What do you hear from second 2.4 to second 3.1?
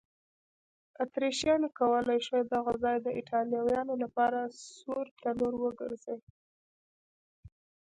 دغه ځای د